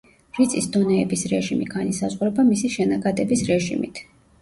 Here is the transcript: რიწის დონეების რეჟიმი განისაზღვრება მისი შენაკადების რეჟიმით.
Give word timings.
რიწის 0.37 0.67
დონეების 0.75 1.27
რეჟიმი 1.35 1.69
განისაზღვრება 1.75 2.49
მისი 2.51 2.75
შენაკადების 2.79 3.49
რეჟიმით. 3.55 4.07